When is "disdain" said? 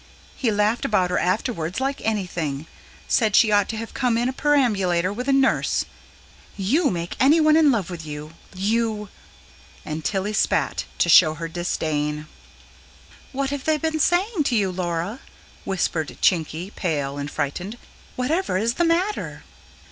11.47-12.25